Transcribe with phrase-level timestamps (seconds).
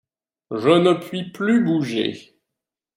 [0.49, 2.35] Je ne puis plus bouger.